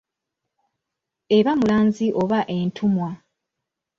Eba 1.37 1.51
mulanzi 1.59 2.07
oba 2.21 2.39
entumwa. 2.57 3.09